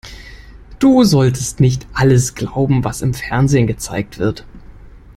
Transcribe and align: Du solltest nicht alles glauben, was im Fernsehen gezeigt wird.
Du 0.79 1.03
solltest 1.03 1.59
nicht 1.59 1.85
alles 1.93 2.33
glauben, 2.33 2.83
was 2.83 3.03
im 3.03 3.13
Fernsehen 3.13 3.67
gezeigt 3.67 4.17
wird. 4.17 4.47